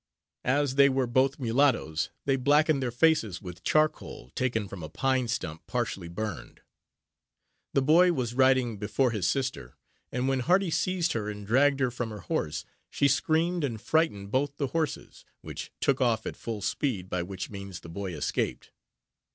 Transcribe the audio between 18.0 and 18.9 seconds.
escaped.